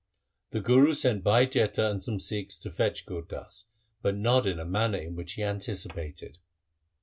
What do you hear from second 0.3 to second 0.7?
2 The